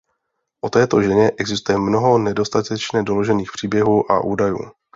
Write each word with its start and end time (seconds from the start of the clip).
O 0.61 0.69
této 0.69 1.01
ženě 1.01 1.31
existuje 1.37 1.77
mnoho 1.77 2.17
nedostatečně 2.17 3.03
doložených 3.03 3.51
příběhů 3.51 4.11
a 4.11 4.23
údajů. 4.23 4.71